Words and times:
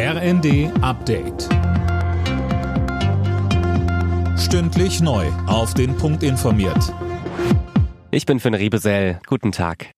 RND 0.00 0.70
Update. 0.80 1.48
Stündlich 4.38 5.00
neu. 5.00 5.26
Auf 5.48 5.74
den 5.74 5.96
Punkt 5.96 6.22
informiert. 6.22 6.94
Ich 8.12 8.24
bin 8.24 8.38
Finn 8.38 8.54
Riebesell. 8.54 9.18
Guten 9.26 9.50
Tag. 9.50 9.90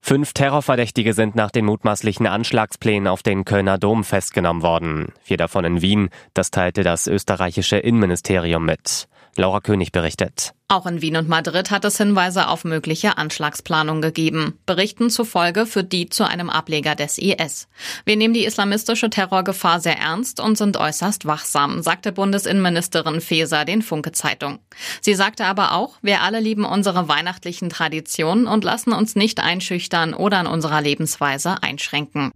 Fünf 0.00 0.32
Terrorverdächtige 0.32 1.12
sind 1.12 1.36
nach 1.36 1.52
den 1.52 1.64
mutmaßlichen 1.64 2.26
Anschlagsplänen 2.26 3.06
auf 3.06 3.22
den 3.22 3.44
Kölner 3.44 3.78
Dom 3.78 4.02
festgenommen 4.02 4.64
worden. 4.64 5.12
Vier 5.22 5.36
davon 5.36 5.64
in 5.64 5.80
Wien. 5.80 6.08
Das 6.34 6.50
teilte 6.50 6.82
das 6.82 7.06
österreichische 7.06 7.76
Innenministerium 7.76 8.64
mit. 8.64 9.06
Laura 9.36 9.60
König 9.60 9.92
berichtet. 9.92 10.53
Auch 10.74 10.86
in 10.86 11.00
Wien 11.00 11.16
und 11.16 11.28
Madrid 11.28 11.70
hat 11.70 11.84
es 11.84 11.98
Hinweise 11.98 12.48
auf 12.48 12.64
mögliche 12.64 13.16
Anschlagsplanung 13.16 14.02
gegeben. 14.02 14.58
Berichten 14.66 15.08
zufolge 15.08 15.66
führt 15.66 15.92
die 15.92 16.08
zu 16.08 16.26
einem 16.26 16.50
Ableger 16.50 16.96
des 16.96 17.16
IS. 17.16 17.68
Wir 18.04 18.16
nehmen 18.16 18.34
die 18.34 18.44
islamistische 18.44 19.08
Terrorgefahr 19.08 19.78
sehr 19.78 20.00
ernst 20.00 20.40
und 20.40 20.58
sind 20.58 20.76
äußerst 20.76 21.26
wachsam, 21.26 21.80
sagte 21.80 22.10
Bundesinnenministerin 22.10 23.20
Faeser 23.20 23.64
den 23.64 23.82
Funke 23.82 24.10
Zeitung. 24.10 24.58
Sie 25.00 25.14
sagte 25.14 25.44
aber 25.44 25.74
auch, 25.74 25.98
wir 26.02 26.22
alle 26.22 26.40
lieben 26.40 26.64
unsere 26.64 27.06
weihnachtlichen 27.06 27.70
Traditionen 27.70 28.48
und 28.48 28.64
lassen 28.64 28.92
uns 28.92 29.14
nicht 29.14 29.38
einschüchtern 29.38 30.12
oder 30.12 30.38
an 30.38 30.48
unserer 30.48 30.80
Lebensweise 30.80 31.62
einschränken. 31.62 32.32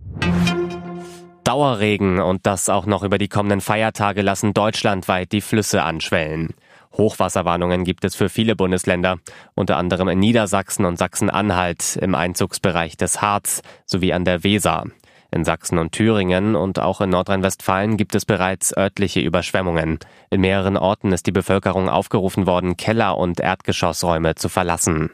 Dauerregen 1.42 2.20
und 2.20 2.46
das 2.46 2.68
auch 2.68 2.86
noch 2.86 3.02
über 3.02 3.18
die 3.18 3.28
kommenden 3.28 3.62
Feiertage 3.62 4.22
lassen 4.22 4.54
deutschlandweit 4.54 5.32
die 5.32 5.40
Flüsse 5.40 5.82
anschwellen. 5.82 6.54
Hochwasserwarnungen 6.98 7.84
gibt 7.84 8.04
es 8.04 8.14
für 8.16 8.28
viele 8.28 8.56
Bundesländer, 8.56 9.18
unter 9.54 9.76
anderem 9.76 10.08
in 10.08 10.18
Niedersachsen 10.18 10.84
und 10.84 10.98
Sachsen-Anhalt 10.98 11.96
im 11.96 12.14
Einzugsbereich 12.14 12.96
des 12.96 13.22
Harz 13.22 13.62
sowie 13.86 14.12
an 14.12 14.24
der 14.24 14.42
Weser. 14.44 14.84
In 15.30 15.44
Sachsen 15.44 15.78
und 15.78 15.92
Thüringen 15.92 16.56
und 16.56 16.78
auch 16.78 17.02
in 17.02 17.10
Nordrhein-Westfalen 17.10 17.98
gibt 17.98 18.14
es 18.14 18.24
bereits 18.24 18.74
örtliche 18.74 19.20
Überschwemmungen. 19.20 19.98
In 20.30 20.40
mehreren 20.40 20.78
Orten 20.78 21.12
ist 21.12 21.26
die 21.26 21.32
Bevölkerung 21.32 21.90
aufgerufen 21.90 22.46
worden, 22.46 22.78
Keller- 22.78 23.18
und 23.18 23.38
Erdgeschossräume 23.38 24.36
zu 24.36 24.48
verlassen. 24.48 25.10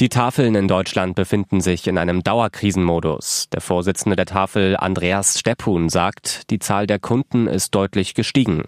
Die 0.00 0.08
Tafeln 0.08 0.56
in 0.56 0.66
Deutschland 0.66 1.14
befinden 1.14 1.60
sich 1.60 1.86
in 1.86 1.98
einem 1.98 2.24
Dauerkrisenmodus. 2.24 3.48
Der 3.52 3.60
Vorsitzende 3.60 4.16
der 4.16 4.26
Tafel, 4.26 4.76
Andreas 4.76 5.38
Stepphun, 5.38 5.88
sagt, 5.88 6.50
die 6.50 6.58
Zahl 6.58 6.88
der 6.88 6.98
Kunden 6.98 7.46
ist 7.46 7.76
deutlich 7.76 8.14
gestiegen. 8.14 8.64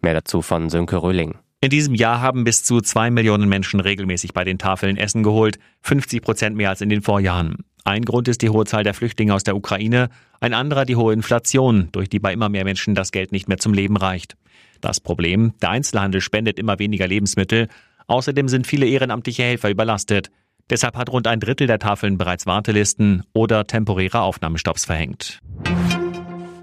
Mehr 0.00 0.14
dazu 0.14 0.42
von 0.42 0.70
Sönke 0.70 1.00
Röhling. 1.00 1.36
In 1.60 1.70
diesem 1.70 1.94
Jahr 1.94 2.20
haben 2.20 2.42
bis 2.42 2.64
zu 2.64 2.80
zwei 2.80 3.12
Millionen 3.12 3.48
Menschen 3.48 3.78
regelmäßig 3.78 4.34
bei 4.34 4.42
den 4.42 4.58
Tafeln 4.58 4.96
Essen 4.96 5.22
geholt, 5.22 5.60
50 5.82 6.20
Prozent 6.20 6.56
mehr 6.56 6.70
als 6.70 6.80
in 6.80 6.88
den 6.88 7.02
Vorjahren. 7.02 7.64
Ein 7.84 8.04
Grund 8.04 8.26
ist 8.26 8.42
die 8.42 8.50
hohe 8.50 8.64
Zahl 8.64 8.82
der 8.82 8.94
Flüchtlinge 8.94 9.32
aus 9.32 9.44
der 9.44 9.56
Ukraine, 9.56 10.08
ein 10.40 10.54
anderer 10.54 10.86
die 10.86 10.96
hohe 10.96 11.12
Inflation, 11.12 11.88
durch 11.92 12.08
die 12.08 12.18
bei 12.18 12.32
immer 12.32 12.48
mehr 12.48 12.64
Menschen 12.64 12.96
das 12.96 13.12
Geld 13.12 13.30
nicht 13.30 13.48
mehr 13.48 13.58
zum 13.58 13.74
Leben 13.74 13.96
reicht. 13.96 14.36
Das 14.80 14.98
Problem, 14.98 15.52
der 15.62 15.70
Einzelhandel 15.70 16.20
spendet 16.20 16.58
immer 16.58 16.80
weniger 16.80 17.06
Lebensmittel, 17.06 17.68
außerdem 18.08 18.48
sind 18.48 18.66
viele 18.66 18.86
ehrenamtliche 18.86 19.44
Helfer 19.44 19.70
überlastet. 19.70 20.30
Deshalb 20.70 20.96
hat 20.96 21.10
rund 21.10 21.26
ein 21.26 21.40
Drittel 21.40 21.66
der 21.66 21.78
Tafeln 21.78 22.16
bereits 22.18 22.46
Wartelisten 22.46 23.22
oder 23.32 23.66
temporäre 23.66 24.22
Aufnahmestopps 24.22 24.84
verhängt. 24.84 25.40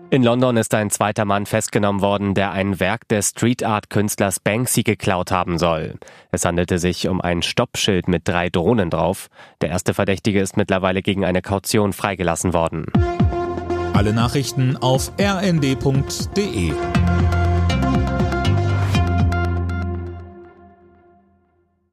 In 0.10 0.24
London 0.24 0.58
ist 0.58 0.74
ein 0.74 0.90
zweiter 0.90 1.24
Mann 1.24 1.46
festgenommen 1.46 2.02
worden, 2.02 2.34
der 2.34 2.52
ein 2.52 2.82
Werk 2.82 3.08
des 3.08 3.30
Street 3.30 3.64
Art 3.64 3.90
Künstlers 3.90 4.42
Banksy 4.42 4.84
geklaut 4.84 5.32
haben 5.32 5.58
soll. 5.58 6.00
Es 6.32 6.44
handelte 6.44 6.80
sich 6.80 7.08
um 7.08 7.22
ein 7.22 7.42
Stoppschild 7.42 8.10
mit 8.10 8.28
drei 8.28 8.50
Drohnen 8.50 8.90
drauf. 8.90 9.30
Der 9.62 9.70
erste 9.70 9.94
Verdächtige 9.94 10.42
ist 10.42 10.58
mittlerweile 10.58 11.02
gegen 11.02 11.24
eine 11.24 11.42
Kaution 11.42 11.94
freigelassen 11.94 12.54
worden. 12.54 12.88
Alle 13.94 14.12
Nachrichten 14.12 14.76
auf 14.76 15.14
rnd.de 15.18 16.74